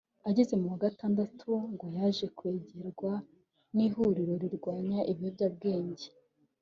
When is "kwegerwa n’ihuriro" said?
2.37-4.33